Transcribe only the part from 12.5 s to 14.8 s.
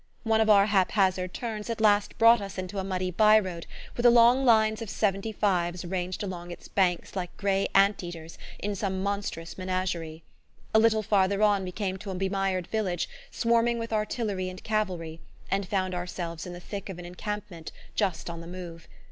village swarming with artillery and